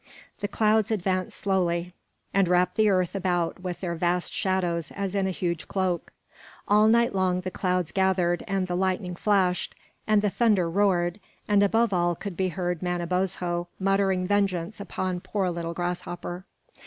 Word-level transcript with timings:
The 0.39 0.47
clouds 0.47 0.89
advanced 0.89 1.37
slowly 1.37 1.93
and 2.33 2.47
wrapped 2.47 2.75
the 2.75 2.89
earth 2.89 3.13
about 3.13 3.59
with 3.61 3.81
their 3.81 3.93
vast 3.93 4.33
shadows 4.33 4.89
as 4.95 5.13
in 5.13 5.27
a 5.27 5.29
huge 5.29 5.67
cloak. 5.67 6.11
All 6.67 6.87
night 6.87 7.13
long 7.13 7.41
the 7.41 7.51
clouds 7.51 7.91
gathered, 7.91 8.43
and 8.47 8.65
the 8.65 8.73
lightning 8.75 9.15
flashed, 9.15 9.75
and 10.07 10.23
the 10.23 10.31
thunder 10.31 10.67
roared, 10.67 11.19
and 11.47 11.61
above 11.61 11.93
all 11.93 12.15
could 12.15 12.35
be 12.35 12.47
heard 12.49 12.81
Manabozho 12.81 13.67
muttering 13.79 14.25
vengeance 14.25 14.79
upon 14.81 15.19
poor 15.19 15.51
little 15.51 15.75
Grasshopper. 15.75 16.45